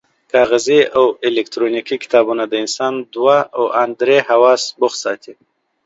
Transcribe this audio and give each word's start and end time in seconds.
کاغذي 0.31 0.81
او 0.97 1.05
الکترونیکي 1.27 1.95
کتابونه 2.03 2.43
د 2.47 2.53
انسان 2.63 2.93
دوه 3.15 3.37
او 3.57 3.63
ان 3.81 3.89
درې 4.01 4.17
حواس 4.29 4.61
بوخت 4.79 4.97
ساتي. 5.03 5.33